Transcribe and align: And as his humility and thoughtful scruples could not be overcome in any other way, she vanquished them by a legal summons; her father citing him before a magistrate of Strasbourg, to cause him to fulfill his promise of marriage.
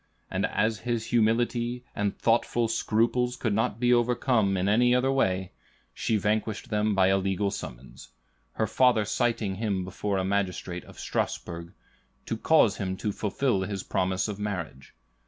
And 0.31 0.47
as 0.47 0.79
his 0.79 1.05
humility 1.05 1.83
and 1.95 2.17
thoughtful 2.17 2.67
scruples 2.67 3.35
could 3.35 3.53
not 3.53 3.79
be 3.79 3.93
overcome 3.93 4.57
in 4.57 4.67
any 4.67 4.95
other 4.95 5.11
way, 5.11 5.51
she 5.93 6.17
vanquished 6.17 6.71
them 6.71 6.95
by 6.95 7.09
a 7.09 7.19
legal 7.19 7.51
summons; 7.51 8.07
her 8.53 8.65
father 8.65 9.05
citing 9.05 9.53
him 9.57 9.85
before 9.85 10.17
a 10.17 10.25
magistrate 10.25 10.85
of 10.85 10.97
Strasbourg, 10.99 11.71
to 12.25 12.35
cause 12.35 12.77
him 12.77 12.97
to 12.97 13.11
fulfill 13.11 13.61
his 13.61 13.83
promise 13.83 14.27
of 14.27 14.39
marriage. 14.39 14.95